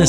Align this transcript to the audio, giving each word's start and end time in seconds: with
with 0.00 0.08